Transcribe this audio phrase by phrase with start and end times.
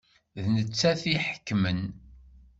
[0.43, 1.81] D nettat i iḥekmen.